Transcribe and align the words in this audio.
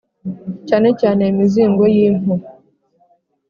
cyane 0.67 0.89
cyane 1.01 1.21
imizingo 1.31 1.83
y 1.95 1.97
impu 2.07 2.33